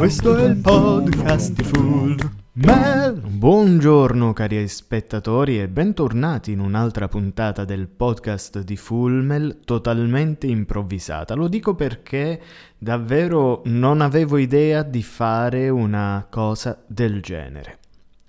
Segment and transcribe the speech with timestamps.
[0.00, 2.16] Questo è il podcast di Full
[2.52, 3.20] Mel.
[3.20, 11.34] Buongiorno cari spettatori e bentornati in un'altra puntata del podcast di Fullmel totalmente improvvisata.
[11.34, 12.40] Lo dico perché
[12.78, 17.79] davvero non avevo idea di fare una cosa del genere.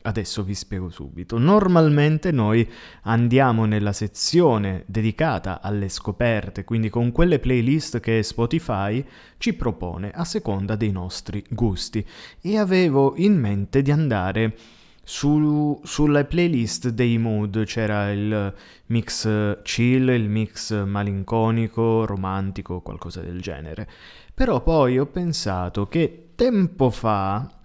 [0.03, 1.37] Adesso vi spiego subito.
[1.37, 2.67] Normalmente noi
[3.03, 9.05] andiamo nella sezione dedicata alle scoperte, quindi con quelle playlist che Spotify
[9.37, 12.05] ci propone a seconda dei nostri gusti.
[12.41, 14.55] E avevo in mente di andare
[15.03, 18.53] su, sulle playlist dei mood, c'era il
[18.87, 23.87] mix chill, il mix malinconico, romantico, qualcosa del genere.
[24.33, 27.60] Però poi ho pensato che tempo fa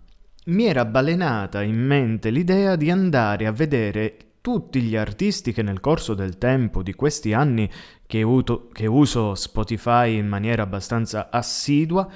[0.46, 5.80] mi era balenata in mente l'idea di andare a vedere tutti gli artisti che nel
[5.80, 7.68] corso del tempo di questi anni
[8.06, 12.08] che, uto, che uso Spotify in maniera abbastanza assidua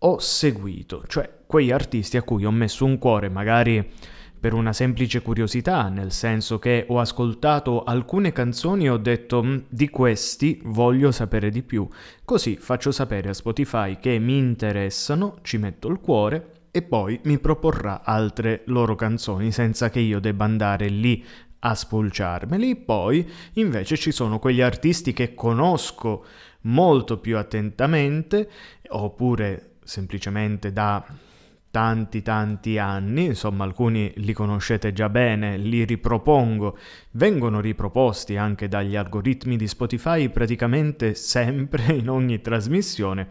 [0.00, 3.90] ho seguito, cioè quegli artisti a cui ho messo un cuore magari
[4.38, 9.56] per una semplice curiosità, nel senso che ho ascoltato alcune canzoni e ho detto mm,
[9.68, 11.88] di questi voglio sapere di più,
[12.24, 17.38] così faccio sapere a Spotify che mi interessano, ci metto il cuore e poi mi
[17.38, 21.24] proporrà altre loro canzoni senza che io debba andare lì
[21.60, 22.76] a spulciarmeli.
[22.76, 26.24] Poi invece ci sono quegli artisti che conosco
[26.62, 28.48] molto più attentamente
[28.88, 31.04] oppure semplicemente da
[31.70, 36.78] tanti tanti anni, insomma alcuni li conoscete già bene, li ripropongo,
[37.12, 43.28] vengono riproposti anche dagli algoritmi di Spotify praticamente sempre in ogni trasmissione,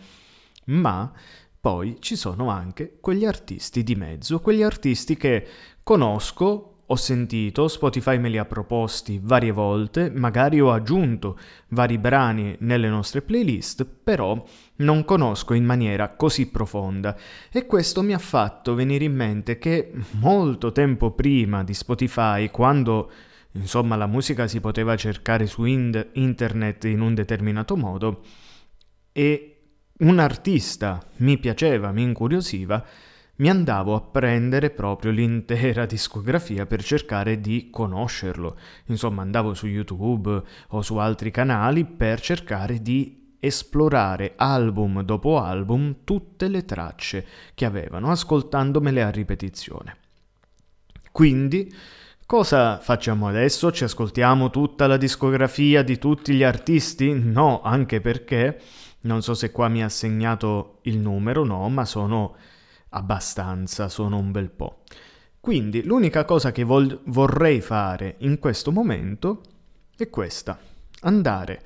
[0.66, 1.12] ma
[1.60, 5.46] poi ci sono anche quegli artisti di mezzo, quegli artisti che
[5.84, 11.38] conosco, ho sentito, Spotify me li ha proposti varie volte, magari ho aggiunto
[11.70, 14.42] vari brani nelle nostre playlist, però
[14.78, 17.18] non conosco in maniera così profonda.
[17.52, 23.12] E questo mi ha fatto venire in mente che molto tempo prima di Spotify, quando
[23.52, 28.23] insomma la musica si poteva cercare su in- internet in un determinato modo,
[29.12, 29.57] e
[30.00, 32.84] un artista mi piaceva, mi incuriosiva,
[33.38, 38.58] mi andavo a prendere proprio l'intera discografia per cercare di conoscerlo.
[38.86, 45.98] Insomma, andavo su YouTube o su altri canali per cercare di esplorare album dopo album
[46.04, 49.98] tutte le tracce che avevano, ascoltandomele a ripetizione.
[51.12, 51.74] Quindi,
[52.26, 53.72] cosa facciamo adesso?
[53.72, 57.14] Ci ascoltiamo tutta la discografia di tutti gli artisti?
[57.14, 58.60] No, anche perché
[59.02, 62.36] non so se qua mi ha segnato il numero, no, ma sono
[62.90, 64.84] abbastanza, sono un bel po'.
[65.40, 69.42] Quindi l'unica cosa che vol- vorrei fare in questo momento
[69.96, 70.60] è questa,
[71.02, 71.62] andare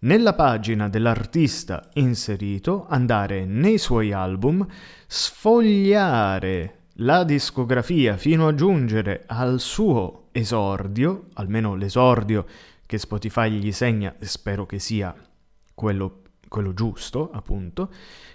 [0.00, 4.66] nella pagina dell'artista inserito, andare nei suoi album,
[5.06, 12.44] sfogliare la discografia fino a giungere al suo esordio, almeno l'esordio
[12.84, 15.14] che Spotify gli segna, spero che sia
[15.74, 16.21] quello
[16.52, 17.90] quello giusto, appunto,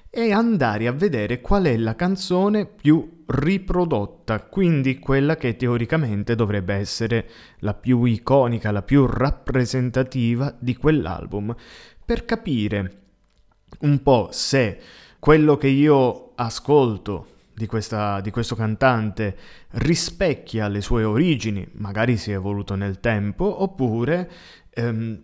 [0.10, 6.74] e andare a vedere qual è la canzone più riprodotta, quindi quella che teoricamente dovrebbe
[6.74, 7.30] essere
[7.60, 11.56] la più iconica, la più rappresentativa di quell'album,
[12.04, 13.02] per capire
[13.82, 14.80] un po' se
[15.20, 19.38] quello che io ascolto di, questa, di, questo cantante
[19.72, 24.32] rispecchia le sue origini, magari si è evoluto nel tempo, oppure
[24.70, 25.22] ehm,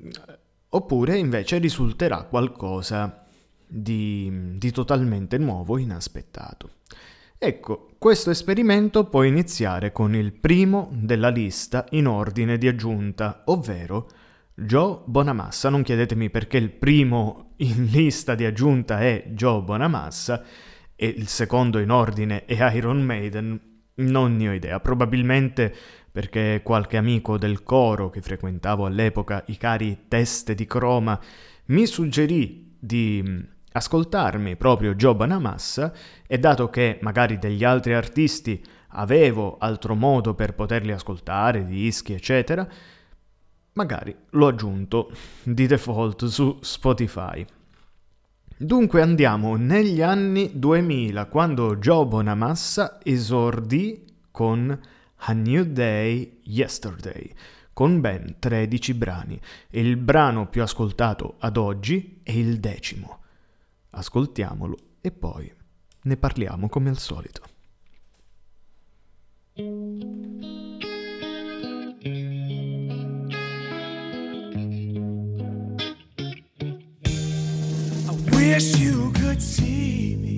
[0.76, 3.26] oppure invece risulterà qualcosa
[3.66, 6.70] di, di totalmente nuovo, inaspettato.
[7.38, 14.08] Ecco, questo esperimento può iniziare con il primo della lista in ordine di aggiunta, ovvero
[14.54, 15.70] Joe Bonamassa.
[15.70, 20.44] Non chiedetemi perché il primo in lista di aggiunta è Joe Bonamassa
[20.96, 23.60] e il secondo in ordine è Iron Maiden.
[23.96, 25.76] Non ne ho idea, probabilmente
[26.14, 31.20] perché qualche amico del coro che frequentavo all'epoca, i cari teste di croma,
[31.66, 33.40] mi suggerì di mm,
[33.72, 35.92] ascoltarmi proprio Giobana Massa
[36.28, 42.68] e dato che magari degli altri artisti avevo altro modo per poterli ascoltare, dischi eccetera,
[43.74, 45.12] magari l'ho aggiunto
[45.42, 47.44] di default su Spotify.
[48.56, 54.80] Dunque andiamo negli anni 2000, quando Joe Bonamassa esordì con
[55.26, 57.34] a New Day Yesterday,
[57.72, 59.40] con ben 13 brani,
[59.70, 63.22] e il brano più ascoltato ad oggi è il decimo.
[63.92, 65.50] Ascoltiamolo e poi
[66.02, 67.42] ne parliamo come al solito.
[69.56, 69.70] I
[78.32, 80.33] wish you could see me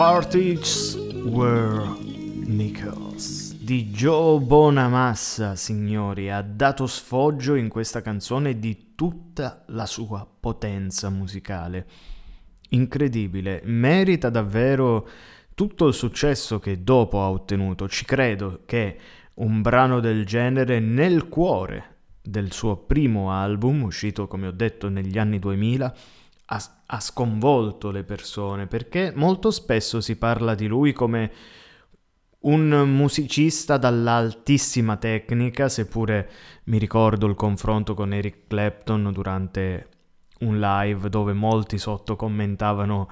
[0.00, 1.84] fartigs were
[2.46, 10.26] nickels di Joe Bonamassa, signori, ha dato sfoggio in questa canzone di tutta la sua
[10.40, 11.86] potenza musicale.
[12.70, 15.06] Incredibile, merita davvero
[15.54, 17.86] tutto il successo che dopo ha ottenuto.
[17.86, 18.98] Ci credo che
[19.34, 25.18] un brano del genere nel cuore del suo primo album, uscito come ho detto negli
[25.18, 25.94] anni 2000,
[26.52, 31.32] ha, ha sconvolto le persone perché molto spesso si parla di lui come
[32.40, 36.30] un musicista dall'altissima tecnica, seppure
[36.64, 39.88] mi ricordo il confronto con Eric Clapton durante
[40.40, 43.10] un live dove molti sotto commentavano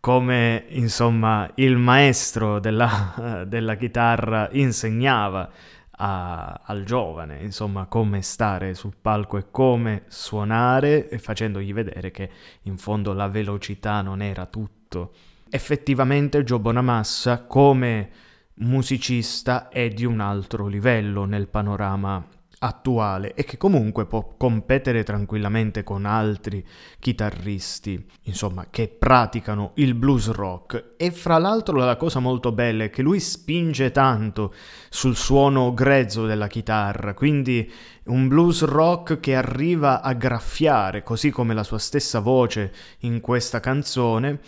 [0.00, 5.48] come insomma il maestro della, della chitarra insegnava
[5.96, 12.30] a, al giovane insomma come stare sul palco e come suonare e facendogli vedere che
[12.62, 15.12] in fondo la velocità non era tutto.
[15.48, 18.10] Effettivamente Joe Bonamassa come
[18.54, 22.24] musicista è di un altro livello nel panorama
[22.64, 26.66] attuale e che comunque può competere tranquillamente con altri
[26.98, 30.94] chitarristi, insomma, che praticano il blues rock.
[30.96, 34.54] E fra l'altro la cosa molto bella è che lui spinge tanto
[34.88, 37.70] sul suono grezzo della chitarra, quindi
[38.04, 43.60] un blues rock che arriva a graffiare, così come la sua stessa voce in questa
[43.60, 44.40] canzone,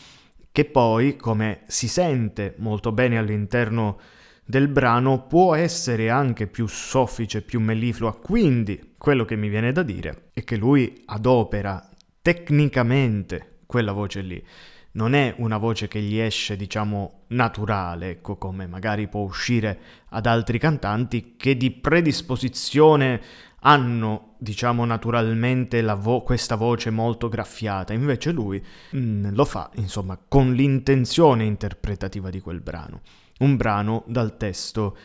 [0.51, 3.99] che poi, come si sente molto bene all'interno
[4.47, 8.17] del brano, può essere anche più soffice, più melliflua.
[8.17, 11.91] Quindi, quello che mi viene da dire è che lui adopera
[12.23, 14.43] tecnicamente quella voce lì.
[14.93, 19.79] Non è una voce che gli esce, diciamo, naturale, ecco, come magari può uscire
[20.11, 23.21] ad altri cantanti che di predisposizione
[23.61, 30.19] hanno, diciamo naturalmente, vo- questa voce molto graffiata, invece lui mh, mm, lo fa, insomma,
[30.27, 33.03] con l'intenzione interpretativa di quel brano.
[33.39, 34.97] Un brano dal testo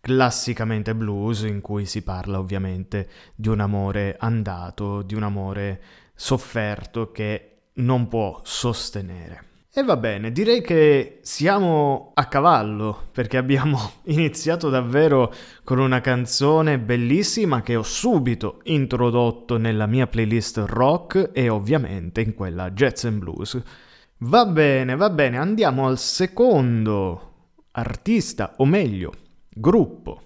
[0.00, 5.80] classicamente blues in cui si parla ovviamente di un amore andato, di un amore
[6.14, 9.44] sofferto che non può sostenere.
[9.72, 15.32] E va bene, direi che siamo a cavallo perché abbiamo iniziato davvero
[15.62, 22.34] con una canzone bellissima che ho subito introdotto nella mia playlist rock e ovviamente in
[22.34, 23.62] quella jazz and blues.
[24.18, 27.29] Va bene, va bene, andiamo al secondo
[27.80, 29.12] artista, o meglio,
[29.48, 30.22] gruppo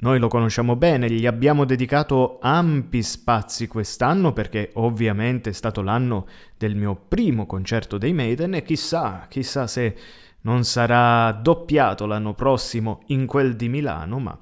[0.00, 6.28] noi lo conosciamo bene, gli abbiamo dedicato ampi spazi quest'anno perché ovviamente è stato l'anno
[6.56, 9.96] del mio primo concerto dei Maiden e chissà, chissà se
[10.42, 14.38] non sarà doppiato l'anno prossimo in quel di Milano, ma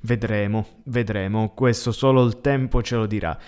[0.00, 3.38] vedremo, vedremo, questo solo il tempo ce lo dirà.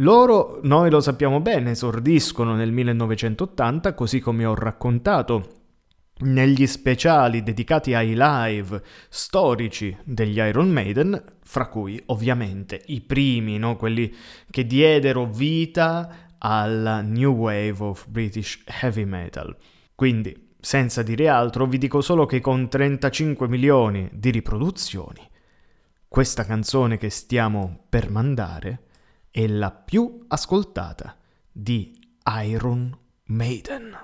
[0.00, 5.65] Loro, noi lo sappiamo bene, esordiscono nel 1980, così come ho raccontato
[6.18, 13.76] negli speciali dedicati ai live storici degli Iron Maiden, fra cui ovviamente i primi, no?
[13.76, 14.14] quelli
[14.50, 19.54] che diedero vita alla New Wave of British Heavy Metal.
[19.94, 25.28] Quindi, senza dire altro, vi dico solo che con 35 milioni di riproduzioni,
[26.08, 28.84] questa canzone che stiamo per mandare
[29.30, 31.16] è la più ascoltata
[31.52, 31.94] di
[32.42, 33.96] Iron Maiden.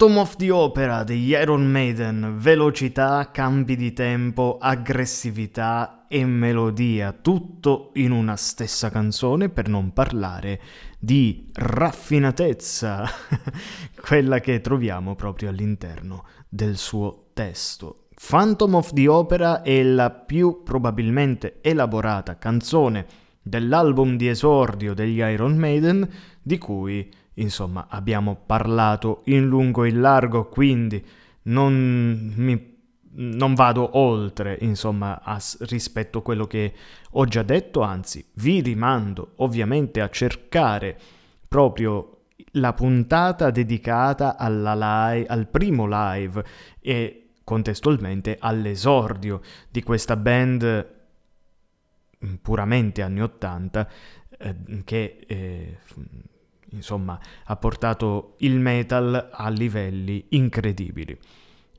[0.00, 7.90] Phantom of the Opera degli Iron Maiden, velocità, cambi di tempo, aggressività e melodia, tutto
[7.96, 10.58] in una stessa canzone per non parlare
[10.98, 13.06] di raffinatezza,
[14.00, 18.06] quella che troviamo proprio all'interno del suo testo.
[18.26, 23.04] Phantom of the Opera è la più probabilmente elaborata canzone
[23.42, 26.08] dell'album di esordio degli Iron Maiden
[26.40, 27.06] di cui
[27.40, 31.04] insomma abbiamo parlato in lungo e in largo, quindi
[31.42, 32.78] non, mi,
[33.12, 36.72] non vado oltre insomma a, rispetto a quello che
[37.10, 40.98] ho già detto, anzi vi rimando ovviamente a cercare
[41.48, 42.16] proprio
[42.54, 46.44] la puntata dedicata live, al primo live
[46.80, 50.98] e contestualmente all'esordio di questa band
[52.42, 53.88] puramente anni 80
[54.38, 55.78] eh, che eh,
[56.70, 61.18] insomma, ha portato il metal a livelli incredibili.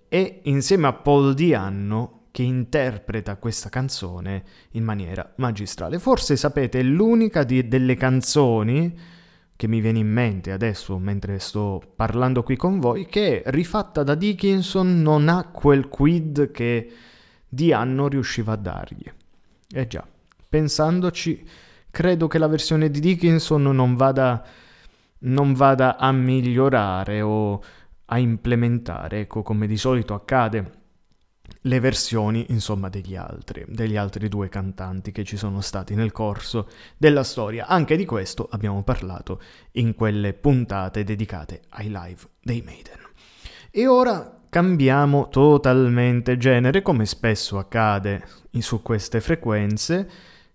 [0.08, 6.00] E insieme a Paul Dianno che interpreta questa canzone in maniera magistrale.
[6.00, 8.98] Forse sapete, è l'unica di, delle canzoni
[9.56, 14.16] che mi viene in mente adesso mentre sto parlando qui con voi, che rifatta da
[14.16, 16.92] Dickinson non ha quel quid che
[17.48, 19.12] Dianno riusciva a dargli.
[19.74, 20.06] Eh già,
[20.50, 21.48] pensandoci,
[21.92, 24.44] credo che la versione di Dickinson non vada
[25.22, 27.62] non vada a migliorare o
[28.06, 30.80] a implementare, ecco come di solito accade,
[31.66, 36.68] le versioni insomma degli altri, degli altri due cantanti che ci sono stati nel corso
[36.98, 37.68] della storia.
[37.68, 39.42] Anche di questo abbiamo parlato
[39.74, 43.00] in quelle puntate dedicate ai live dei Maiden.
[43.70, 48.26] E ora cambiamo totalmente genere, come spesso accade
[48.60, 50.10] su queste frequenze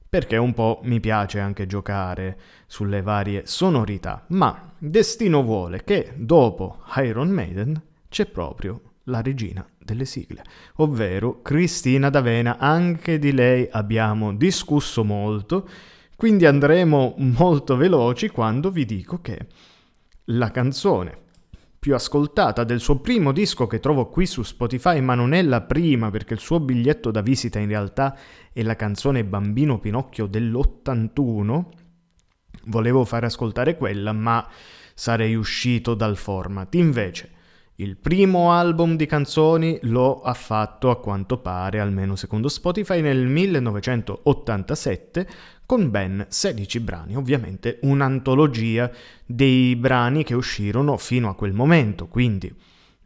[0.09, 6.83] perché un po' mi piace anche giocare sulle varie sonorità, ma destino vuole che dopo
[6.97, 10.43] Iron Maiden c'è proprio la regina delle sigle,
[10.77, 15.69] ovvero Cristina D'Avena, anche di lei abbiamo discusso molto,
[16.17, 19.47] quindi andremo molto veloci quando vi dico che
[20.31, 21.25] la canzone
[21.87, 25.61] più ascoltata del suo primo disco che trovo qui su Spotify, ma non è la
[25.61, 28.19] prima perché il suo biglietto da visita in realtà
[28.53, 31.65] è la canzone Bambino Pinocchio dell'81.
[32.65, 34.45] Volevo far ascoltare quella, ma
[34.95, 36.75] sarei uscito dal format.
[36.75, 37.31] Invece,
[37.77, 43.29] il primo album di canzoni lo ha fatto a quanto pare, almeno secondo Spotify, nel
[43.29, 45.29] 1987
[45.67, 48.91] con ben 16 brani, ovviamente un'antologia
[49.27, 52.55] dei brani che uscirono fino a quel momento, quindi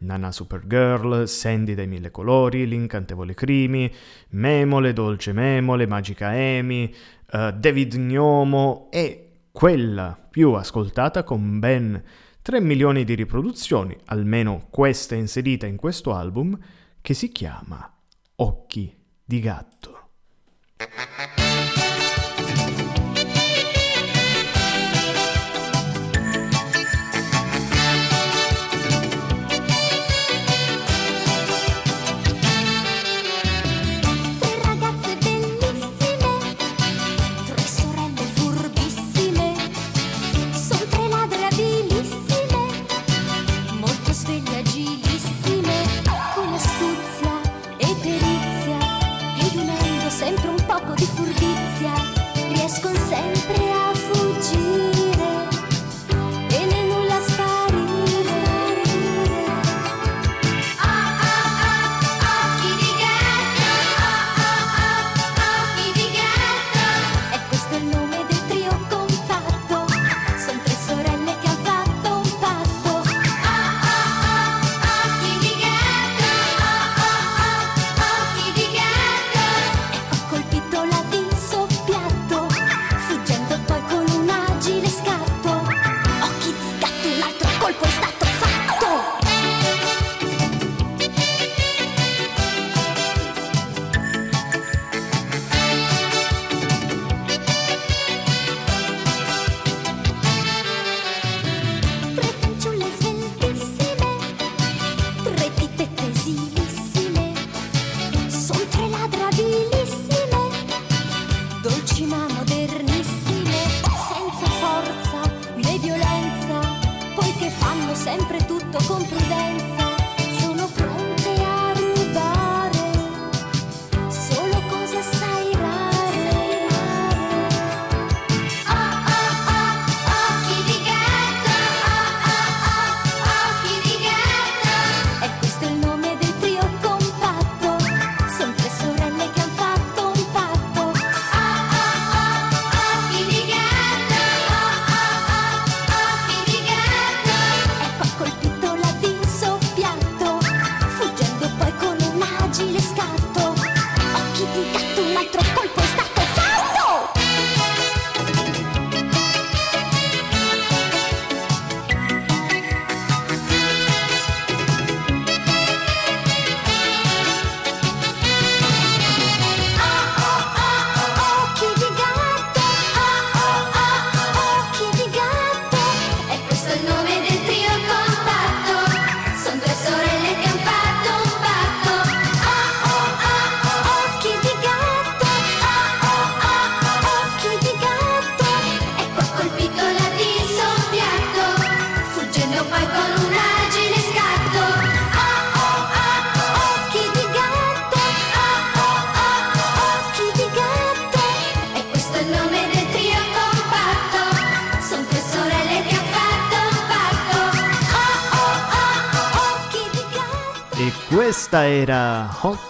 [0.00, 3.92] Nana Supergirl, Sandy dai mille colori, L'incantevole Crimi,
[4.30, 6.94] Memole, Dolce Memole, Magica Amy,
[7.32, 12.02] uh, David Gnomo e quella più ascoltata con ben
[12.42, 16.58] 3 milioni di riproduzioni, almeno questa inserita in questo album,
[17.00, 17.90] che si chiama
[18.36, 18.94] Occhi
[19.24, 20.08] di gatto.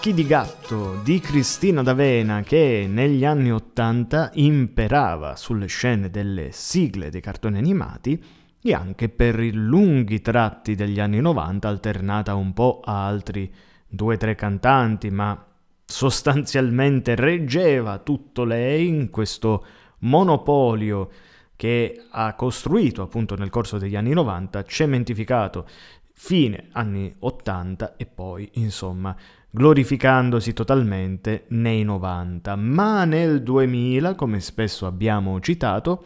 [0.01, 7.11] Occhi di gatto di Cristina D'Avena che negli anni Ottanta imperava sulle scene delle sigle
[7.11, 8.19] dei cartoni animati
[8.63, 13.53] e anche per i lunghi tratti degli anni 90 alternata un po' a altri
[13.87, 15.39] due o tre cantanti, ma
[15.85, 19.63] sostanzialmente reggeva tutto lei in questo
[19.99, 21.11] monopolio
[21.55, 25.67] che ha costruito appunto nel corso degli anni 90, cementificato
[26.13, 29.15] fine anni 80 e poi insomma
[29.51, 36.05] glorificandosi totalmente nei 90, ma nel 2000, come spesso abbiamo citato,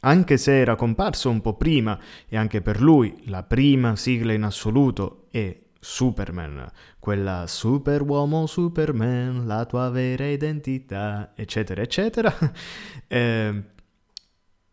[0.00, 4.44] anche se era comparso un po' prima e anche per lui la prima sigla in
[4.44, 6.66] assoluto è Superman,
[6.98, 12.32] quella Superuomo Superman, la tua vera identità, eccetera, eccetera.
[13.08, 13.62] eh,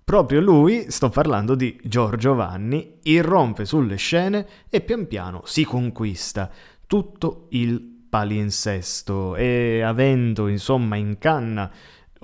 [0.03, 6.49] proprio lui, sto parlando di Giorgio Vanni, irrompe sulle scene e pian piano si conquista
[6.91, 9.37] tutto il palinsesto.
[9.37, 11.71] E avendo insomma in canna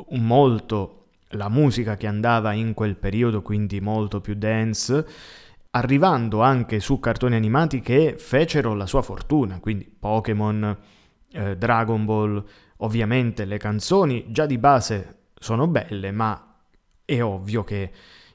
[0.09, 5.07] molto la musica che andava in quel periodo, quindi molto più dance,
[5.71, 10.77] arrivando anche su cartoni animati che fecero la sua fortuna, quindi Pokémon,
[11.31, 12.43] eh, Dragon Ball,
[12.79, 16.57] ovviamente le canzoni già di base sono belle, ma
[17.05, 17.91] è ovvio che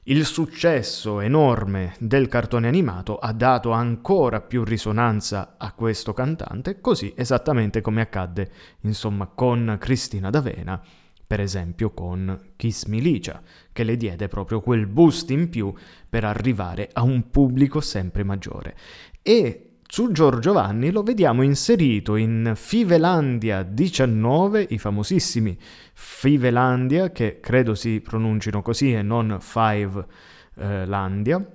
[0.07, 7.13] il successo enorme del cartone animato ha dato ancora più risonanza a questo cantante, così
[7.15, 10.81] esattamente come accadde, insomma, con Cristina D'Avena,
[11.25, 15.73] per esempio con Kiss Me Licia, che le diede proprio quel boost in più
[16.09, 18.75] per arrivare a un pubblico sempre maggiore.
[19.21, 25.57] E su Giorgio Vanni lo vediamo inserito in Fivelandia 19, i famosissimi
[25.93, 30.05] Fivelandia, che credo si pronuncino così e non Five
[30.55, 31.45] eh, Landia,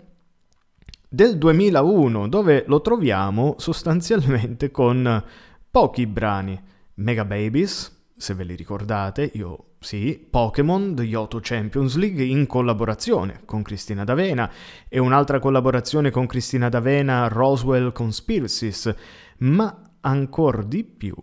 [1.09, 5.25] del 2001, dove lo troviamo sostanzialmente con
[5.71, 6.61] pochi brani.
[6.95, 13.43] Mega Babies, se ve li ricordate, io sì, Pokémon The Yoto Champions League in collaborazione
[13.45, 14.51] con Cristina D'Avena
[14.89, 18.93] e un'altra collaborazione con Cristina D'Avena, Roswell Conspiracies,
[19.39, 21.15] ma ancora di più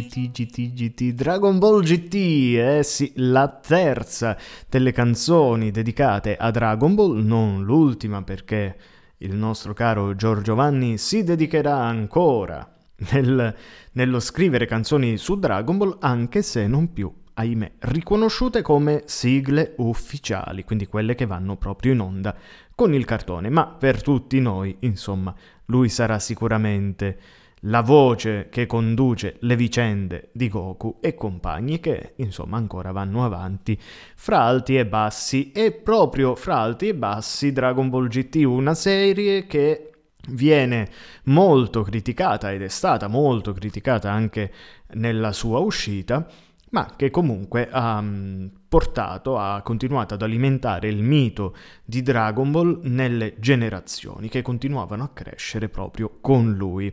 [0.00, 2.14] GT, GT, GT, Dragon Ball GT,
[2.56, 4.36] eh sì, la terza
[4.68, 8.76] delle canzoni dedicate a Dragon Ball, non l'ultima perché
[9.18, 12.66] il nostro caro Giorgio Vanni si dedicherà ancora
[13.12, 13.54] nel-
[13.92, 20.64] nello scrivere canzoni su Dragon Ball, anche se non più, ahimè, riconosciute come sigle ufficiali,
[20.64, 22.34] quindi quelle che vanno proprio in onda
[22.74, 25.34] con il cartone, ma per tutti noi, insomma,
[25.66, 27.18] lui sarà sicuramente
[27.64, 33.78] la voce che conduce le vicende di Goku e compagni che insomma ancora vanno avanti
[34.14, 39.46] fra alti e bassi e proprio fra alti e bassi Dragon Ball GT una serie
[39.46, 39.90] che
[40.28, 40.88] viene
[41.24, 44.52] molto criticata ed è stata molto criticata anche
[44.94, 46.26] nella sua uscita
[46.70, 52.80] ma che comunque ha mm, portato, ha continuato ad alimentare il mito di Dragon Ball
[52.84, 56.92] nelle generazioni che continuavano a crescere proprio con lui.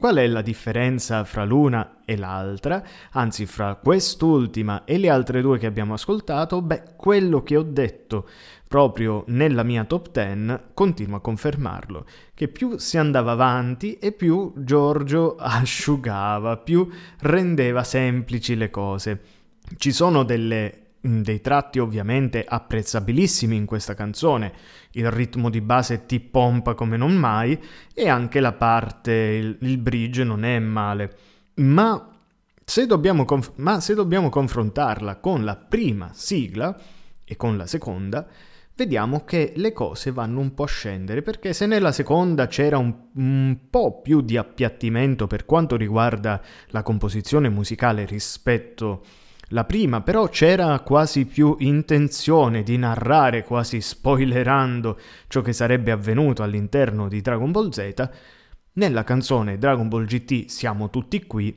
[0.00, 2.84] Qual è la differenza fra l'una e l'altra?
[3.14, 6.62] Anzi, fra quest'ultima e le altre due che abbiamo ascoltato?
[6.62, 8.28] Beh, quello che ho detto
[8.68, 14.52] proprio nella mia top 10 continuo a confermarlo, che più si andava avanti e più
[14.58, 16.88] Giorgio asciugava, più
[17.22, 19.20] rendeva semplici le cose.
[19.78, 24.52] Ci sono delle dei tratti ovviamente apprezzabilissimi in questa canzone,
[24.92, 27.58] il ritmo di base ti pompa come non mai
[27.94, 31.16] e anche la parte, il, il bridge non è male,
[31.56, 32.10] ma
[32.64, 36.76] se, dobbiamo conf- ma se dobbiamo confrontarla con la prima sigla
[37.24, 38.26] e con la seconda,
[38.74, 42.94] vediamo che le cose vanno un po' a scendere, perché se nella seconda c'era un,
[43.14, 49.02] un po' più di appiattimento per quanto riguarda la composizione musicale rispetto
[49.48, 56.42] la prima però c'era quasi più intenzione di narrare, quasi spoilerando ciò che sarebbe avvenuto
[56.42, 58.10] all'interno di Dragon Ball Z.
[58.74, 61.56] Nella canzone Dragon Ball GT siamo tutti qui,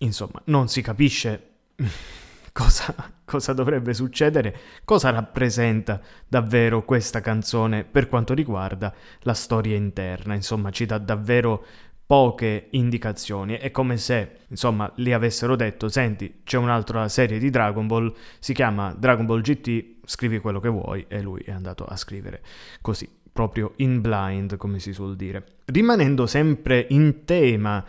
[0.00, 1.54] insomma, non si capisce
[2.52, 10.34] cosa, cosa dovrebbe succedere, cosa rappresenta davvero questa canzone per quanto riguarda la storia interna,
[10.34, 11.64] insomma, ci dà davvero
[12.12, 13.54] poche indicazioni.
[13.54, 18.52] È come se, insomma, gli avessero detto: Senti, c'è un'altra serie di Dragon Ball, si
[18.52, 21.06] chiama Dragon Ball GT, scrivi quello che vuoi.
[21.08, 22.42] E lui è andato a scrivere
[22.82, 25.60] così, proprio in blind, come si suol dire.
[25.64, 27.82] Rimanendo sempre in tema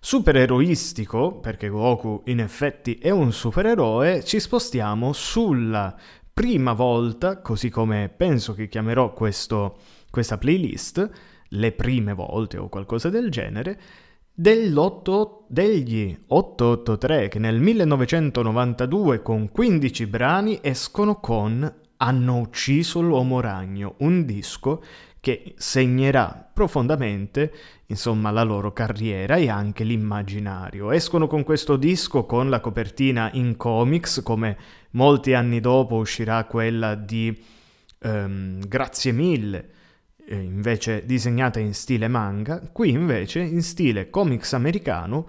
[0.00, 5.96] supereroistico, perché Goku in effetti è un supereroe, ci spostiamo sulla
[6.34, 9.78] prima volta, così come penso che chiamerò questo,
[10.10, 13.80] questa playlist le prime volte o qualcosa del genere,
[14.34, 24.24] degli 883 che nel 1992 con 15 brani escono con Hanno ucciso l'uomo ragno, un
[24.24, 24.80] disco
[25.18, 27.52] che segnerà profondamente
[27.86, 30.92] insomma la loro carriera e anche l'immaginario.
[30.92, 34.56] Escono con questo disco con la copertina in comics, come
[34.90, 37.36] molti anni dopo uscirà quella di
[38.02, 39.70] um, Grazie mille
[40.28, 45.26] eh, invece disegnata in stile manga, qui invece in stile comics americano,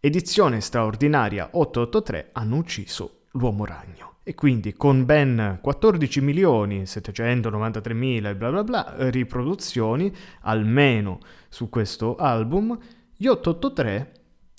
[0.00, 4.12] edizione straordinaria 883 hanno ucciso l'uomo ragno.
[4.24, 11.68] E quindi con ben 14 milioni 793 mila e bla bla bla riproduzioni, almeno su
[11.68, 12.76] questo album,
[13.14, 14.12] gli 883,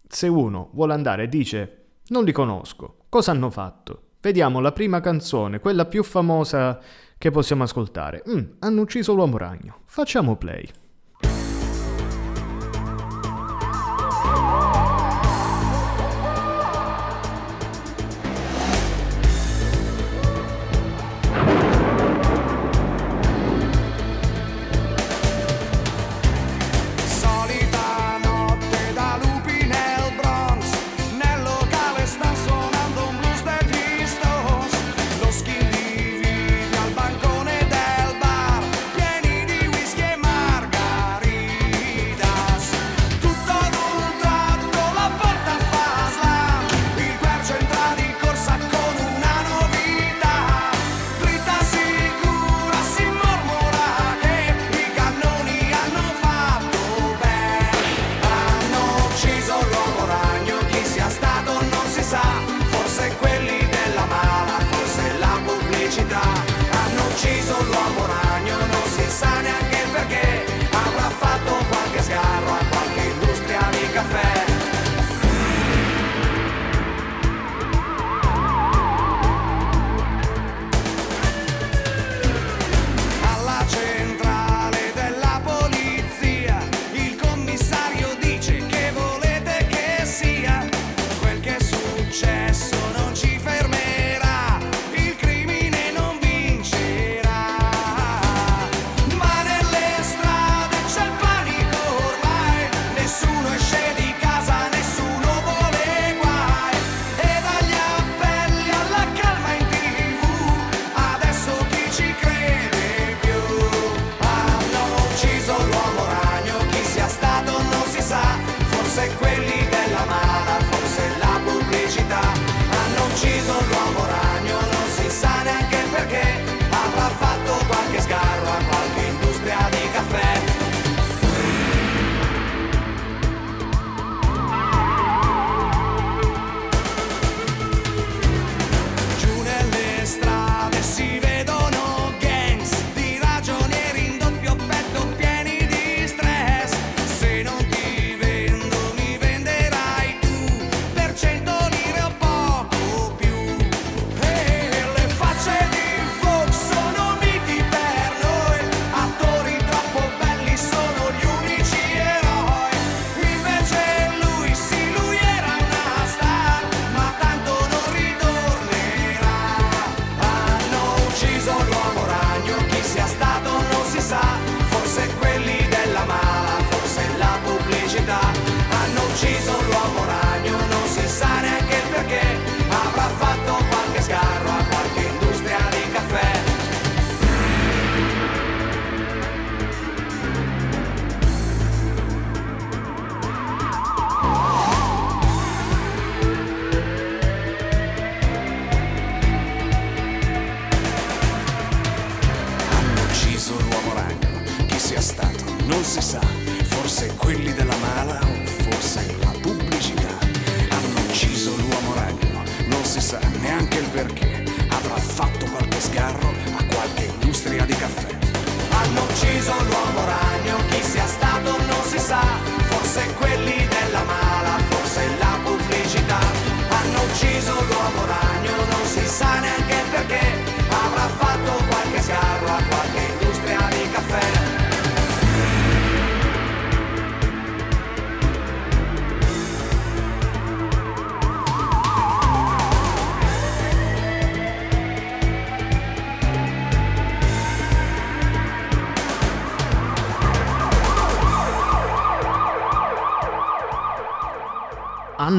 [0.08, 4.02] se uno vuole andare e dice non li conosco, cosa hanno fatto?
[4.22, 6.80] Vediamo la prima canzone, quella più famosa
[7.26, 8.22] che possiamo ascoltare.
[8.30, 9.80] Mm, hanno ucciso l'uomo ragno.
[9.86, 10.70] Facciamo play.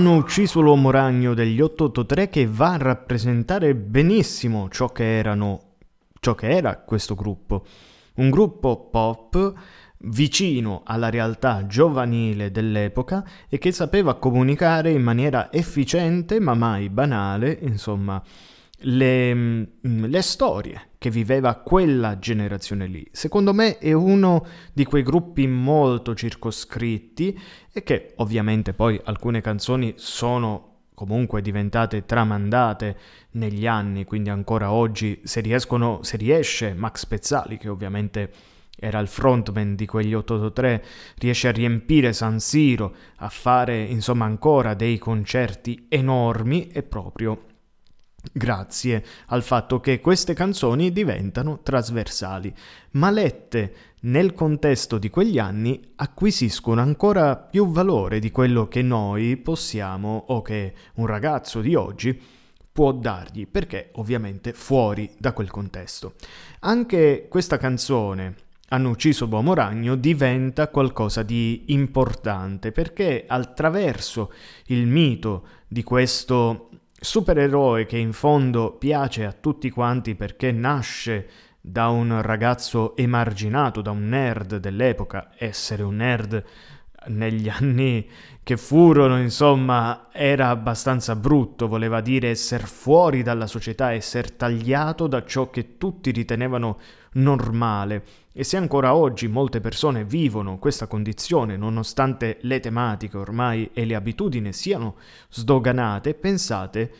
[0.07, 5.73] Hanno ucciso l'uomo ragno degli 883 che va a rappresentare benissimo ciò che erano
[6.21, 7.65] ciò che era questo gruppo.
[8.15, 9.53] Un gruppo pop
[10.03, 17.59] vicino alla realtà giovanile dell'epoca e che sapeva comunicare in maniera efficiente ma mai banale,
[17.63, 18.23] insomma,
[18.81, 23.07] le, mm, le storie che viveva quella generazione lì.
[23.13, 27.39] Secondo me è uno di quei gruppi molto circoscritti
[27.73, 32.97] e che ovviamente poi alcune canzoni sono comunque diventate tramandate
[33.33, 38.31] negli anni, quindi ancora oggi se riescono, se riesce Max Pezzali, che ovviamente
[38.79, 40.85] era il frontman di quegli 883,
[41.19, 47.55] riesce a riempire San Siro, a fare insomma ancora dei concerti enormi, è proprio
[48.33, 52.55] grazie al fatto che queste canzoni diventano trasversali,
[52.93, 59.37] ma lette nel contesto di quegli anni acquisiscono ancora più valore di quello che noi
[59.37, 62.21] possiamo o che un ragazzo di oggi
[62.73, 66.15] può dargli, perché ovviamente fuori da quel contesto.
[66.61, 68.35] Anche questa canzone
[68.69, 74.33] hanno ucciso l'uomo ragno diventa qualcosa di importante perché attraverso
[74.67, 76.66] il mito di questo
[76.99, 81.29] supereroe che in fondo piace a tutti quanti perché nasce
[81.61, 86.45] da un ragazzo emarginato, da un nerd dell'epoca, essere un nerd
[87.09, 88.09] negli anni
[88.43, 95.25] che furono, insomma, era abbastanza brutto, voleva dire essere fuori dalla società, essere tagliato da
[95.25, 96.79] ciò che tutti ritenevano
[97.15, 98.05] normale.
[98.39, 103.95] E se ancora oggi molte persone vivono questa condizione, nonostante le tematiche ormai e le
[103.95, 104.97] abitudini siano
[105.31, 106.93] sdoganate, pensate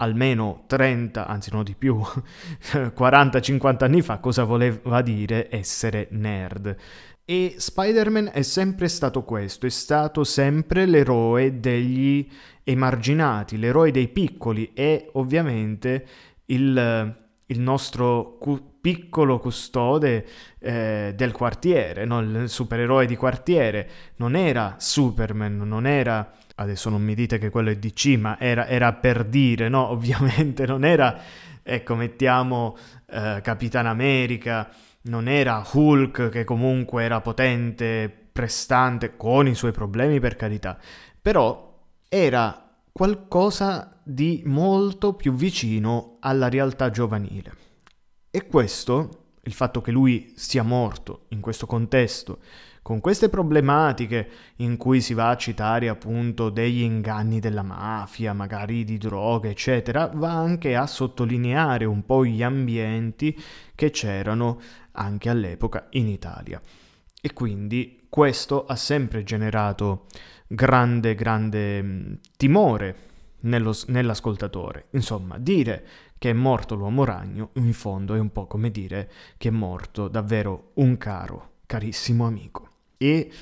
[0.00, 6.74] almeno 30, anzi no di più, 40-50 anni fa cosa voleva dire essere nerd.
[7.22, 12.26] E Spider-Man è sempre stato questo, è stato sempre l'eroe degli
[12.64, 16.06] emarginati, l'eroe dei piccoli e ovviamente
[16.46, 17.14] il,
[17.44, 20.26] il nostro cu- piccolo custode
[20.58, 22.20] eh, del quartiere, no?
[22.20, 23.88] il supereroe di quartiere.
[24.16, 28.66] Non era Superman, non era adesso non mi dite che quello è DC, ma era,
[28.66, 29.88] era per dire, no?
[29.90, 31.18] Ovviamente non era,
[31.62, 32.76] ecco, mettiamo
[33.06, 34.68] eh, Capitan America,
[35.02, 40.78] non era Hulk che comunque era potente, prestante, con i suoi problemi per carità,
[41.20, 41.68] però
[42.08, 47.68] era qualcosa di molto più vicino alla realtà giovanile.
[48.32, 52.38] E questo, il fatto che lui sia morto in questo contesto,
[52.80, 58.84] con queste problematiche in cui si va a citare appunto degli inganni della mafia, magari
[58.84, 63.36] di droghe, eccetera, va anche a sottolineare un po' gli ambienti
[63.74, 64.60] che c'erano
[64.92, 66.60] anche all'epoca in Italia.
[67.20, 70.06] E quindi questo ha sempre generato
[70.46, 73.08] grande, grande timore
[73.40, 74.86] nello, nell'ascoltatore.
[74.92, 75.84] Insomma, dire
[76.20, 80.06] che è morto l'uomo ragno, in fondo è un po' come dire che è morto
[80.06, 82.68] davvero un caro, carissimo amico.
[82.98, 83.32] E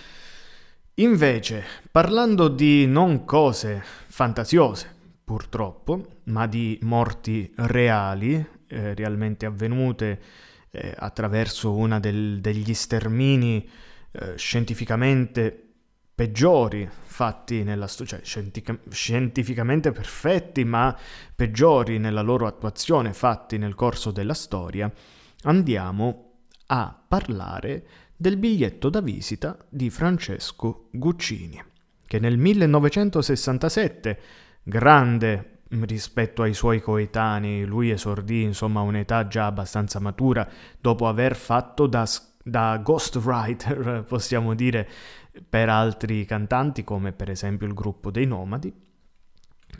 [0.94, 10.20] invece, parlando di non cose fantasiose, purtroppo, ma di morti reali, eh, realmente avvenute
[10.70, 13.68] eh, attraverso uno degli stermini
[14.12, 15.67] eh, scientificamente
[16.18, 18.42] peggiori fatti nella storia, cioè
[18.90, 20.98] scientificamente perfetti ma
[21.32, 24.92] peggiori nella loro attuazione fatti nel corso della storia,
[25.42, 26.32] andiamo
[26.66, 31.62] a parlare del biglietto da visita di Francesco Guccini,
[32.04, 34.20] che nel 1967,
[34.64, 40.48] grande rispetto ai suoi coetanei, lui esordì insomma a un'età già abbastanza matura
[40.80, 42.04] dopo aver fatto da,
[42.42, 44.88] da ghostwriter, possiamo dire,
[45.48, 48.72] per altri cantanti come per esempio il gruppo dei Nomadi,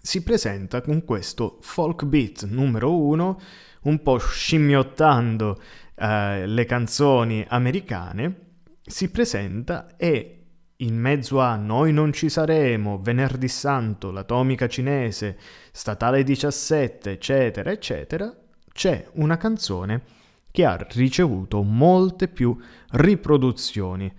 [0.01, 3.41] si presenta con questo folk beat numero uno,
[3.83, 5.61] un po' scimmiottando
[5.95, 8.47] eh, le canzoni americane
[8.89, 10.35] si presenta e
[10.77, 15.37] in mezzo a Noi non ci saremo, Venerdì Santo, l'atomica cinese,
[15.73, 18.35] Statale 17, eccetera, eccetera,
[18.73, 20.03] c'è una canzone
[20.51, 22.57] che ha ricevuto molte più
[22.91, 24.13] riproduzioni.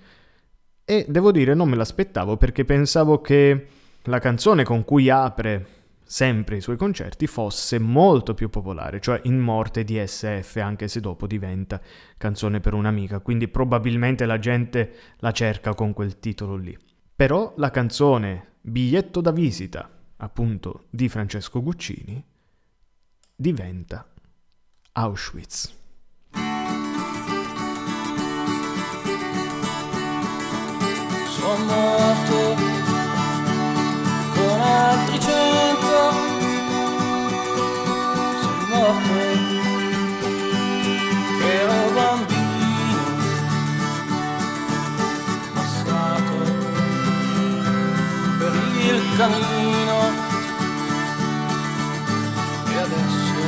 [0.89, 3.67] E devo dire non me l'aspettavo perché pensavo che
[4.05, 5.67] la canzone con cui apre
[6.03, 10.99] sempre i suoi concerti fosse molto più popolare, cioè In morte di SF, anche se
[10.99, 11.79] dopo diventa
[12.17, 16.75] canzone per un'amica, quindi probabilmente la gente la cerca con quel titolo lì.
[17.15, 19.87] Però la canzone Biglietto da visita,
[20.17, 22.25] appunto di Francesco Guccini,
[23.35, 24.11] diventa
[24.93, 25.78] Auschwitz.
[31.39, 32.55] Sono morto
[34.35, 35.97] con altri cento.
[38.41, 39.17] Sono morto
[41.41, 43.01] ero bambino
[45.53, 46.37] passato
[48.37, 50.27] per il cammino.
[52.67, 53.41] E adesso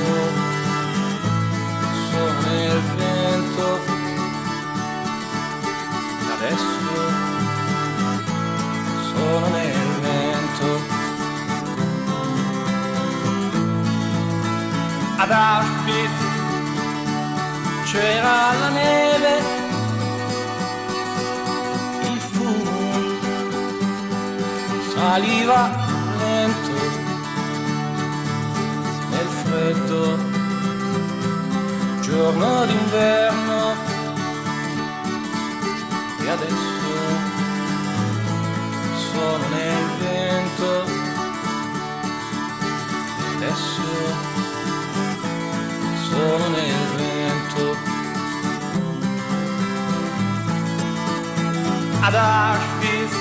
[2.09, 3.99] sono nel vento.
[6.33, 7.20] Adesso
[9.39, 10.99] nel vento.
[15.17, 16.19] Ad Auschwitz
[17.85, 19.33] c'era la neve,
[22.11, 22.91] il fumo
[24.93, 25.69] saliva
[26.17, 26.71] lento
[29.09, 30.17] nel freddo
[32.01, 33.75] giorno d'inverno
[36.19, 36.70] e adesso
[39.21, 40.85] sono nel vento.
[43.35, 43.83] Adesso
[46.09, 47.77] sono nel vento.
[52.03, 53.15] Ad Auschwitz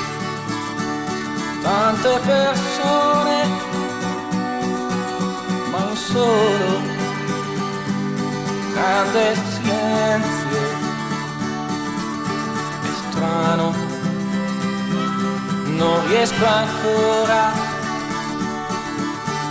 [1.62, 3.36] tante persone
[5.70, 6.80] ma un solo
[8.72, 10.62] grande silenzio.
[12.80, 13.89] È strano
[15.80, 17.52] non riesco ancora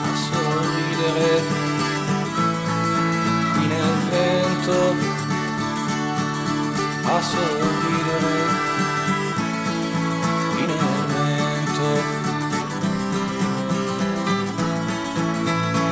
[0.03, 1.41] a sorridere.
[3.53, 4.95] Qui nel vento,
[7.03, 8.35] a sorridere.
[10.51, 11.87] Qui nel vento.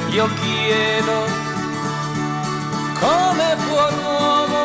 [0.10, 1.18] Io chiedo
[3.00, 4.62] come può l'uomo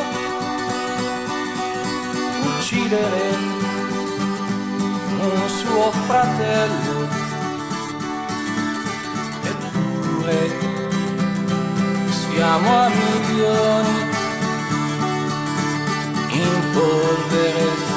[2.59, 3.52] uccidere
[5.83, 7.09] suo fratello.
[9.43, 10.51] Eppure
[12.11, 14.11] siamo a milioni
[16.31, 17.92] in polvere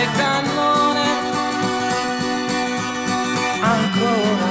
[0.00, 1.06] il cannone.
[3.60, 4.48] Ancora.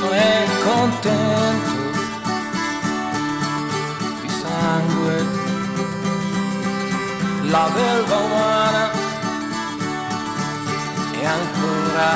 [0.00, 1.74] Non è contento.
[4.20, 5.26] Di sangue.
[7.50, 8.90] La belva umana.
[11.12, 12.10] E ancora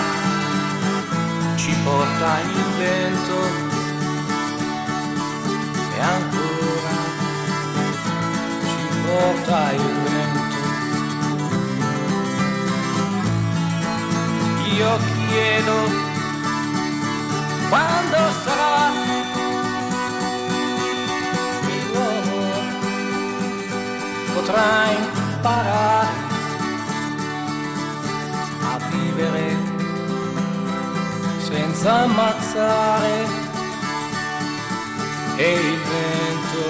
[1.57, 3.39] ci porta il vento.
[5.95, 6.93] E ancora
[8.67, 10.00] ci porta il vento
[14.81, 15.79] io chiedo
[17.69, 18.79] quando sarà
[21.65, 22.45] che l'uomo
[24.33, 24.71] potrà
[25.01, 26.15] imparare
[28.73, 29.49] a vivere
[31.41, 33.27] senza ammazzare
[35.37, 36.65] e il vento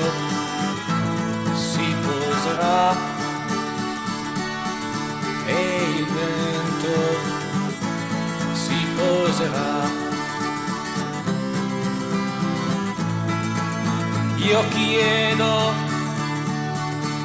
[1.54, 2.96] si poserà
[5.46, 7.39] e il vento
[9.10, 10.08] si poserà.
[14.36, 15.72] Io chiedo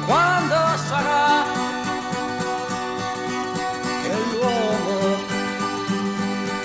[0.06, 0.56] quando
[0.88, 1.44] sarà
[4.02, 5.16] che l'uomo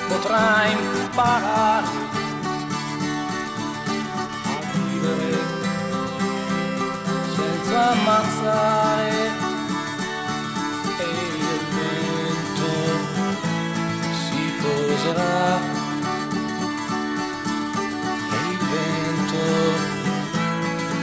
[0.09, 1.87] potrà imparare
[4.43, 5.39] a vivere
[7.35, 9.40] senza ammazzare
[15.01, 15.57] peserà
[18.29, 19.45] e il vento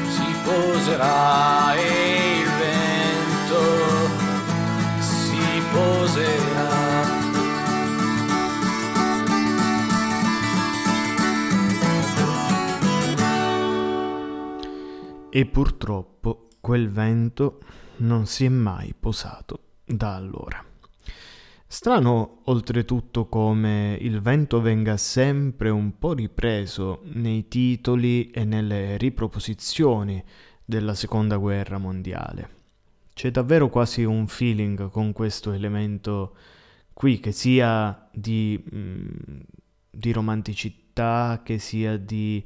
[0.08, 3.60] si poserà e il vento
[5.00, 6.76] si poserà.
[15.30, 17.58] E purtroppo quel vento
[17.98, 20.67] non si è mai posato da allora.
[21.70, 30.24] Strano oltretutto come il vento venga sempre un po' ripreso nei titoli e nelle riproposizioni
[30.64, 32.56] della seconda guerra mondiale.
[33.12, 36.34] C'è davvero quasi un feeling con questo elemento
[36.94, 39.06] qui, che sia di, mm,
[39.90, 42.42] di romanticità, che sia di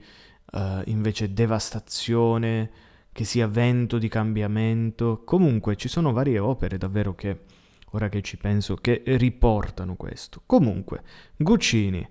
[0.52, 2.70] uh, invece devastazione,
[3.12, 5.22] che sia vento di cambiamento.
[5.24, 7.51] Comunque ci sono varie opere davvero che
[7.92, 10.42] ora che ci penso, che riportano questo.
[10.44, 11.02] Comunque,
[11.36, 12.06] Guccini.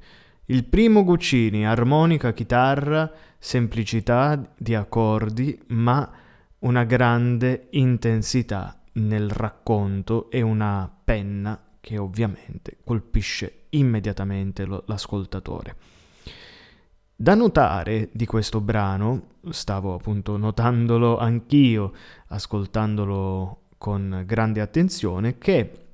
[0.46, 6.10] Il primo Guccini, armonica, chitarra, semplicità di accordi, ma
[6.60, 15.76] una grande intensità nel racconto e una penna che ovviamente colpisce immediatamente lo, l'ascoltatore.
[17.16, 21.94] Da notare di questo brano, stavo appunto notandolo anch'io,
[22.28, 25.86] ascoltandolo con grande attenzione che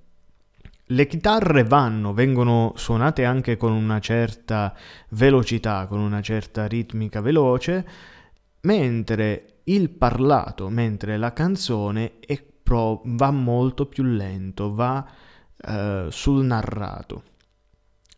[0.84, 4.76] le chitarre vanno, vengono suonate anche con una certa
[5.12, 7.88] velocità, con una certa ritmica veloce,
[8.64, 12.16] mentre il parlato, mentre la canzone
[12.62, 15.10] pro- va molto più lento, va
[15.56, 17.24] eh, sul narrato.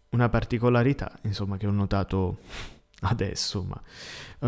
[0.09, 2.39] Una particolarità, insomma, che ho notato
[3.01, 3.80] adesso, ma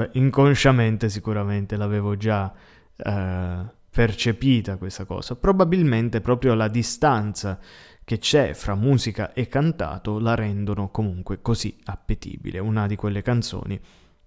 [0.02, 2.52] eh, inconsciamente sicuramente l'avevo già
[2.96, 5.36] eh, percepita questa cosa.
[5.36, 7.60] Probabilmente proprio la distanza
[8.04, 12.60] che c'è fra musica e cantato la rendono comunque così appetibile.
[12.60, 13.80] Una di quelle canzoni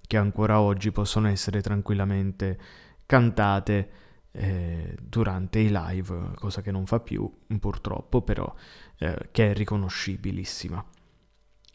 [0.06, 2.58] che ancora oggi possono essere tranquillamente
[3.06, 3.90] cantate
[4.32, 8.52] eh, durante i live, cosa che non fa più purtroppo, però
[8.98, 10.84] eh, che è riconoscibilissima.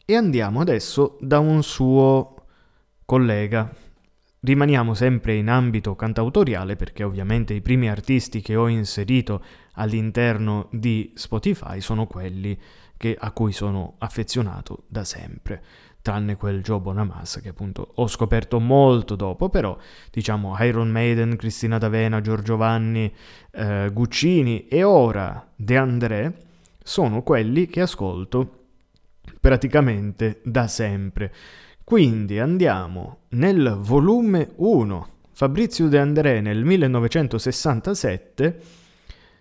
[0.04, 2.46] E andiamo adesso da un suo
[3.04, 3.72] collega
[4.42, 11.12] Rimaniamo sempre in ambito cantautoriale perché ovviamente i primi artisti che ho inserito all'interno di
[11.14, 12.58] Spotify sono quelli
[12.96, 15.62] che, a cui sono affezionato da sempre,
[16.00, 19.76] tranne quel Joe Bonamassa che appunto ho scoperto molto dopo, però
[20.10, 23.12] diciamo Iron Maiden, Cristina D'Avena, Giorgio Vanni,
[23.50, 26.36] eh, Guccini e ora De André
[26.82, 28.60] sono quelli che ascolto
[29.38, 31.32] praticamente da sempre.
[31.90, 35.08] Quindi andiamo nel volume 1.
[35.32, 38.60] Fabrizio De André nel 1967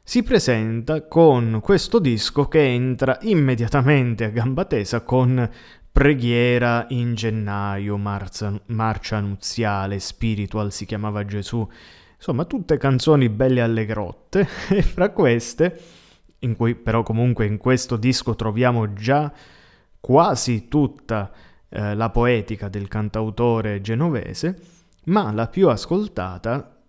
[0.01, 5.47] si presenta con questo disco che entra immediatamente a gamba tesa con
[5.91, 11.69] Preghiera in gennaio, marza, Marcia nuziale, Spiritual si chiamava Gesù,
[12.15, 15.79] insomma tutte canzoni belle allegrotte e fra queste,
[16.39, 19.31] in cui però comunque in questo disco troviamo già
[19.99, 21.31] quasi tutta
[21.69, 24.59] eh, la poetica del cantautore genovese,
[25.05, 26.81] ma la più ascoltata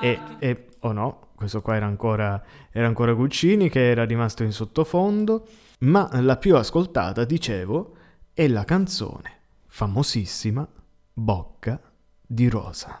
[0.00, 4.42] è, è o oh no, questo qua era ancora, era ancora Guccini che era rimasto
[4.42, 5.46] in sottofondo,
[5.80, 7.96] ma la più ascoltata, dicevo,
[8.32, 9.32] è la canzone
[9.66, 10.66] famosissima
[11.12, 11.80] Bocca
[12.26, 13.00] di Rosa.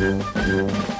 [0.00, 0.16] Yeah,
[0.48, 0.99] yeah.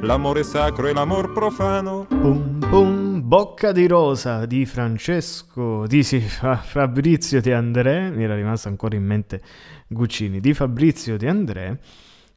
[0.00, 2.06] l'amore sacro e l'amor profano.
[2.08, 8.34] Pum pum, Bocca di rosa di Francesco, di sì, Fa- Fabrizio De André, mi era
[8.34, 9.42] rimasto ancora in mente
[9.86, 11.78] Guccini, di Fabrizio De André,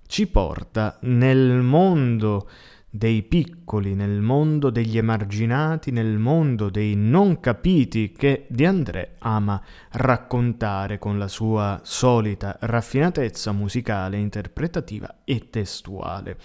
[0.06, 2.48] ci porta nel mondo
[2.90, 9.62] dei piccoli, nel mondo degli emarginati, nel mondo dei non capiti che De André ama
[9.92, 16.38] raccontare con la sua solita raffinatezza musicale, interpretativa e testuale.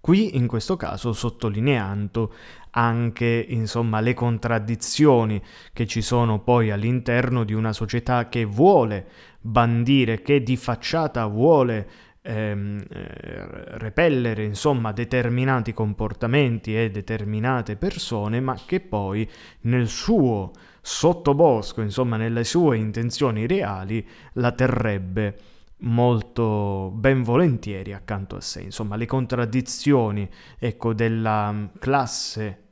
[0.00, 2.32] Qui in questo caso sottolineando
[2.70, 5.42] anche insomma le contraddizioni
[5.74, 9.06] che ci sono poi all'interno di una società che vuole
[9.40, 11.88] bandire, che di facciata vuole
[12.22, 19.28] ehm, eh, repellere insomma determinati comportamenti e determinate persone, ma che poi
[19.62, 25.36] nel suo sottobosco, insomma nelle sue intenzioni reali, la terrebbe
[25.80, 28.62] molto ben volentieri accanto a sé.
[28.62, 30.28] Insomma, le contraddizioni,
[30.58, 32.62] ecco, della mm, classe,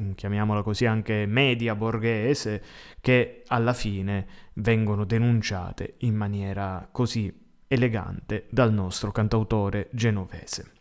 [0.00, 2.62] mm, chiamiamola così anche media borghese,
[3.00, 7.32] che alla fine vengono denunciate in maniera così
[7.66, 10.72] elegante dal nostro cantautore genovese.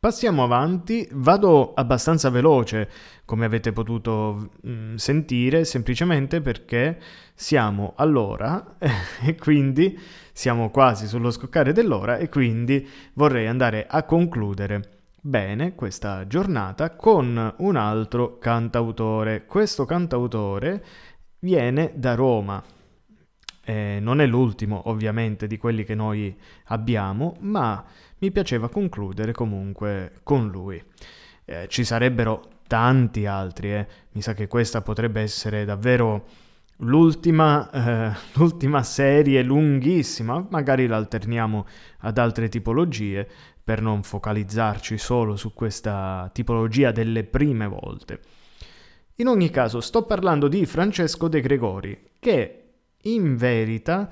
[0.00, 2.88] Passiamo avanti, vado abbastanza veloce,
[3.26, 6.98] come avete potuto mm, sentire, semplicemente perché
[7.34, 8.78] siamo all'ora
[9.22, 10.00] e quindi
[10.32, 17.56] siamo quasi sullo scoccare dell'ora e quindi vorrei andare a concludere bene questa giornata con
[17.58, 19.44] un altro cantautore.
[19.44, 20.82] Questo cantautore
[21.40, 22.64] viene da Roma.
[23.62, 26.34] Eh, non è l'ultimo ovviamente di quelli che noi
[26.68, 27.84] abbiamo, ma
[28.20, 30.82] mi piaceva concludere comunque con lui.
[31.44, 33.86] Eh, ci sarebbero tanti altri, eh.
[34.12, 36.26] mi sa che questa potrebbe essere davvero
[36.78, 41.66] l'ultima, eh, l'ultima serie lunghissima, magari l'alterniamo
[41.98, 43.28] ad altre tipologie
[43.62, 48.20] per non focalizzarci solo su questa tipologia delle prime volte.
[49.16, 52.56] In ogni caso sto parlando di Francesco De Gregori, che
[53.02, 54.08] in verità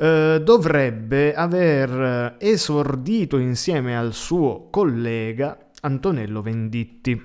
[0.00, 7.20] eh, dovrebbe aver esordito insieme al suo collega Antonello Venditti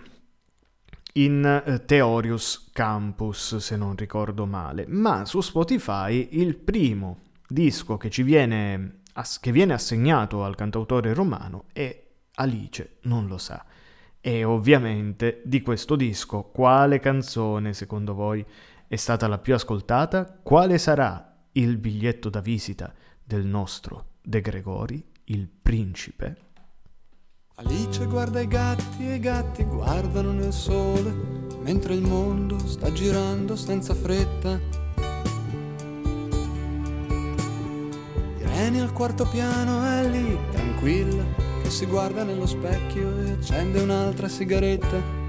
[1.13, 8.09] in eh, Theorius Campus, se non ricordo male, ma su Spotify il primo disco che
[8.09, 9.01] ci viene,
[9.39, 12.01] che viene assegnato al cantautore romano è
[12.35, 13.63] Alice non lo sa.
[14.19, 18.43] E ovviamente di questo disco quale canzone secondo voi
[18.87, 20.39] è stata la più ascoltata?
[20.41, 22.93] Quale sarà il biglietto da visita
[23.23, 26.37] del nostro De Gregori, il principe?
[27.55, 31.11] Alice guarda i gatti e i gatti guardano nel sole,
[31.61, 34.59] mentre il mondo sta girando senza fretta.
[38.39, 41.23] Irene al quarto piano è lì, tranquilla,
[41.61, 45.21] che si guarda nello specchio e accende un'altra sigaretta.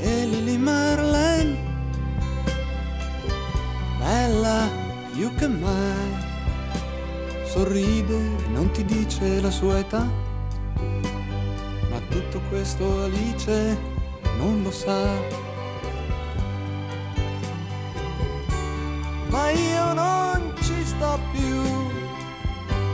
[0.00, 1.37] E Lily Marlene,
[4.08, 4.66] bella
[5.12, 6.26] più che mai
[7.44, 8.18] sorride
[8.54, 10.06] non ti dice la sua età.
[11.90, 13.76] Ma tutto questo Alice
[14.38, 15.04] non lo sa.
[19.28, 21.56] Ma io non ci sto più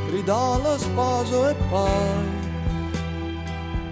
[0.08, 2.42] gridò lo sposo e poi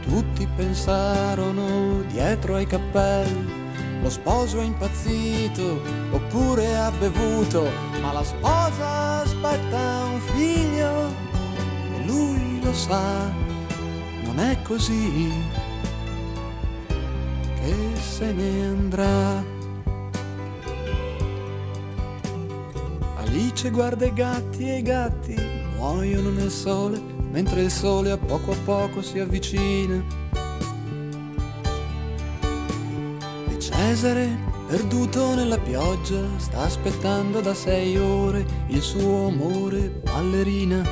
[0.00, 3.61] tutti pensarono dietro ai cappelli
[4.02, 5.80] lo sposo è impazzito
[6.10, 11.06] oppure ha bevuto, ma la sposa aspetta un figlio
[11.94, 13.30] e lui lo sa,
[14.24, 15.32] non è così
[17.54, 19.44] che se ne andrà.
[23.18, 25.36] Alice guarda i gatti e i gatti
[25.76, 27.00] muoiono nel sole,
[27.30, 30.21] mentre il sole a poco a poco si avvicina
[33.82, 40.82] Cesare, perduto nella pioggia, sta aspettando da sei ore il suo amore ballerina.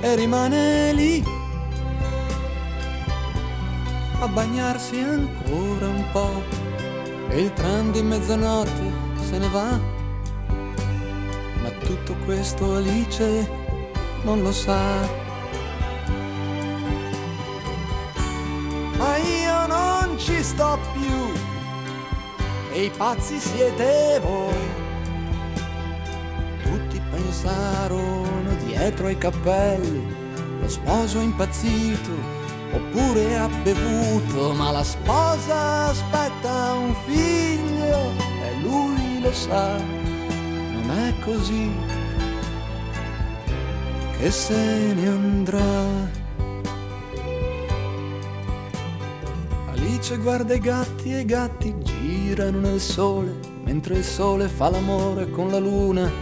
[0.00, 1.24] E rimane lì
[4.18, 6.42] a bagnarsi ancora un po'.
[7.30, 8.92] E il tram di mezzanotte
[9.22, 9.78] se ne va.
[11.62, 13.48] Ma tutto questo Alice
[14.24, 15.25] non lo sa.
[20.26, 21.32] Ci sto più
[22.72, 24.84] e i pazzi siete voi.
[26.64, 30.04] Tutti pensarono dietro ai cappelli,
[30.60, 32.10] lo sposo è impazzito
[32.72, 38.10] oppure ha bevuto, ma la sposa aspetta un figlio
[38.42, 41.70] e lui lo sa, non è così
[44.18, 46.25] che se ne andrà.
[49.96, 53.34] Alice guarda i gatti e i gatti girano nel sole,
[53.64, 56.12] mentre il sole fa l'amore con la luna.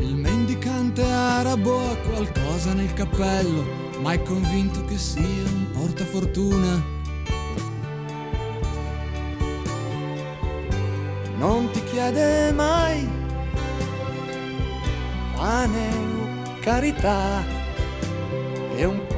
[0.00, 3.64] Il mendicante arabo ha qualcosa nel cappello,
[4.02, 6.84] ma è convinto che sia un portafortuna.
[11.38, 13.08] Non ti chiede mai
[15.34, 17.63] pane o carità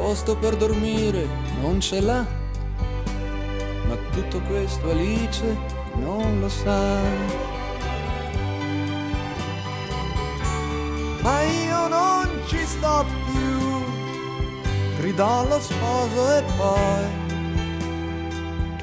[0.07, 1.27] posto per dormire
[1.61, 2.25] non ce l'ha.
[3.89, 5.57] Ma tutto questo Alice
[5.97, 7.01] non lo sa.
[11.23, 13.83] Ma io non ci sto più,
[15.01, 17.05] gridò lo sposo e poi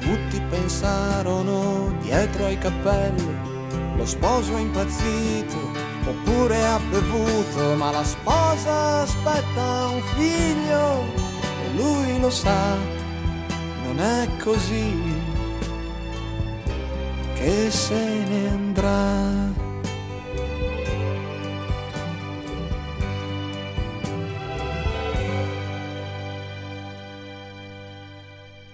[0.00, 3.34] tutti pensarono dietro ai cappelli,
[3.96, 5.56] lo sposo è impazzito
[6.06, 11.04] oppure ha bevuto, ma la sposa aspetta un figlio
[11.62, 12.76] e lui lo sa,
[13.84, 14.92] non è così
[17.34, 19.62] che se ne andrà.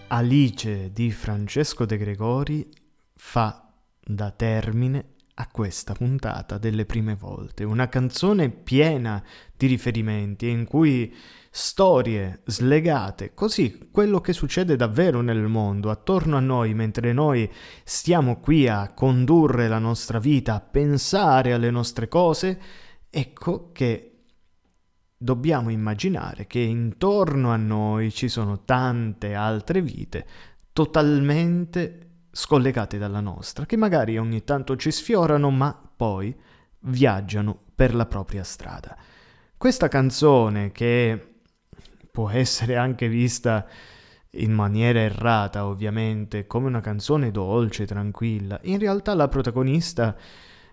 [0.09, 2.69] Alice di Francesco De Gregori
[3.15, 3.73] fa
[4.03, 9.25] da termine a questa puntata delle prime volte, una canzone piena
[9.57, 11.15] di riferimenti in cui
[11.51, 17.51] storie slegate, così quello che succede davvero nel mondo, attorno a noi, mentre noi
[17.85, 22.61] stiamo qui a condurre la nostra vita, a pensare alle nostre cose,
[23.09, 24.25] ecco che
[25.17, 30.27] dobbiamo immaginare che intorno a noi ci sono tante altre vite
[30.73, 36.35] totalmente scollegate dalla nostra, che magari ogni tanto ci sfiorano, ma poi
[36.81, 38.97] viaggiano per la propria strada.
[39.57, 41.35] Questa canzone, che
[42.11, 43.67] può essere anche vista
[44.35, 50.17] in maniera errata, ovviamente, come una canzone dolce, tranquilla, in realtà la protagonista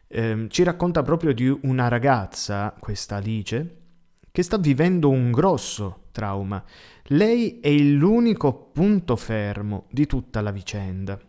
[0.07, 3.75] eh, ci racconta proprio di una ragazza, questa Alice,
[4.31, 6.63] che sta vivendo un grosso trauma.
[7.07, 11.19] Lei è l'unico punto fermo di tutta la vicenda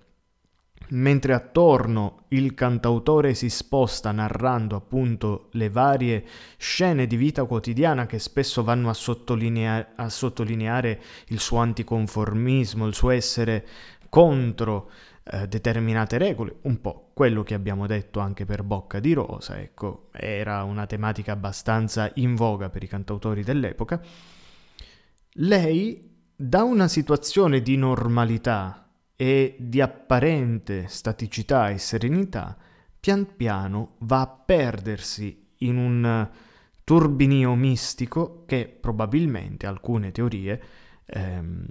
[0.91, 6.25] mentre attorno il cantautore si sposta narrando appunto le varie
[6.57, 12.95] scene di vita quotidiana che spesso vanno a, sottolinea- a sottolineare il suo anticonformismo, il
[12.95, 13.67] suo essere
[14.09, 14.91] contro
[15.25, 20.09] eh, determinate regole, un po' quello che abbiamo detto anche per Bocca di Rosa, ecco,
[20.13, 24.01] era una tematica abbastanza in voga per i cantautori dell'epoca.
[25.33, 28.88] Lei da una situazione di normalità
[29.21, 32.57] e di apparente staticità e serenità,
[33.01, 36.31] pian piano va a perdersi in un
[36.85, 40.63] turbinio mistico che probabilmente alcune teorie
[41.05, 41.67] ehm,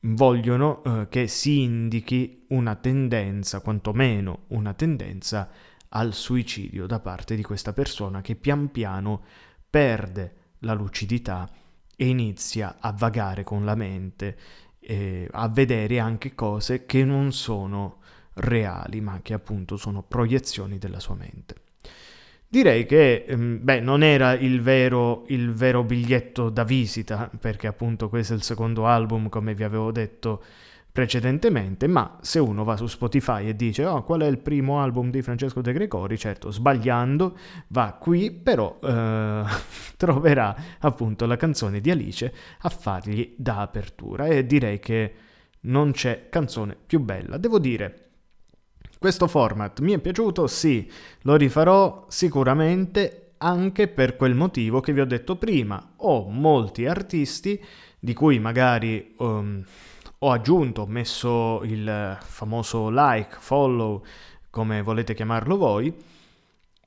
[0.00, 5.48] vogliono eh, che si indichi una tendenza, quantomeno una tendenza
[5.88, 9.22] al suicidio da parte di questa persona che pian piano
[9.70, 11.50] perde la lucidità
[11.96, 14.36] e inizia a vagare con la mente
[14.86, 17.98] eh, a vedere anche cose che non sono
[18.34, 21.54] reali, ma che appunto sono proiezioni della sua mente.
[22.48, 28.08] Direi che ehm, beh, non era il vero, il vero biglietto da visita, perché appunto
[28.08, 30.42] questo è il secondo album, come vi avevo detto
[30.96, 35.10] precedentemente, ma se uno va su Spotify e dice oh, qual è il primo album
[35.10, 37.36] di Francesco De Gregori, certo sbagliando,
[37.66, 39.42] va qui, però eh,
[39.98, 45.14] troverà appunto la canzone di Alice a fargli da apertura e direi che
[45.64, 47.36] non c'è canzone più bella.
[47.36, 48.12] Devo dire,
[48.98, 50.90] questo format mi è piaciuto, sì,
[51.24, 55.92] lo rifarò sicuramente anche per quel motivo che vi ho detto prima.
[55.96, 57.62] Ho molti artisti
[57.98, 59.62] di cui magari um,
[60.18, 64.04] ho aggiunto, ho messo il famoso like, follow,
[64.50, 65.94] come volete chiamarlo voi,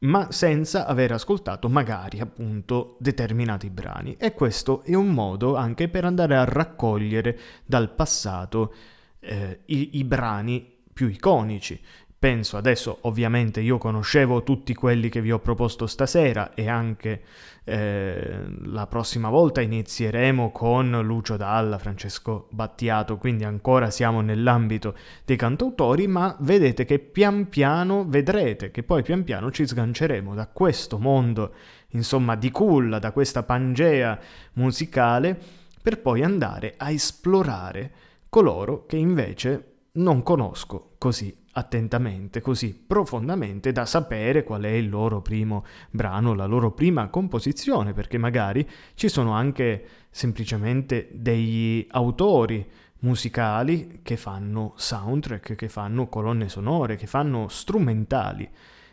[0.02, 4.16] ma senza aver ascoltato magari appunto determinati brani.
[4.18, 8.74] E questo è un modo anche per andare a raccogliere dal passato
[9.20, 11.80] eh, i, i brani più iconici.
[12.20, 17.22] Penso adesso, ovviamente, io conoscevo tutti quelli che vi ho proposto stasera e anche
[17.64, 25.38] eh, la prossima volta inizieremo con Lucio Dalla, Francesco Battiato, quindi ancora siamo nell'ambito dei
[25.38, 30.98] cantautori, ma vedete che pian piano, vedrete che poi pian piano ci sganceremo da questo
[31.00, 31.54] mondo,
[31.92, 34.20] insomma, di culla, da questa pangea
[34.56, 35.40] musicale,
[35.82, 37.92] per poi andare a esplorare
[38.28, 45.22] coloro che invece non conosco così attentamente, così profondamente da sapere qual è il loro
[45.22, 52.68] primo brano, la loro prima composizione, perché magari ci sono anche semplicemente degli autori
[53.00, 58.50] musicali che fanno soundtrack, che fanno colonne sonore, che fanno strumentali.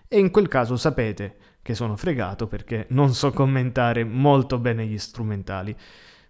[0.09, 4.99] E in quel caso sapete che sono fregato perché non so commentare molto bene gli
[4.99, 5.74] strumentali.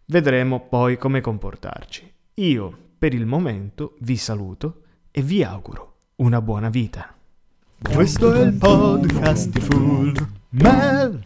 [0.06, 2.10] Vedremo poi come comportarci.
[2.34, 7.12] Io per il momento vi saluto e vi auguro una buona vita.
[7.82, 11.22] Questo è il podcast di Full Mel.